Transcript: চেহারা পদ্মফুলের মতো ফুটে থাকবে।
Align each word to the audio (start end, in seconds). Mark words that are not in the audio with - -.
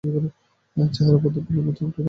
চেহারা 0.77 1.17
পদ্মফুলের 1.23 1.63
মতো 1.65 1.79
ফুটে 1.79 1.87
থাকবে। 1.87 1.99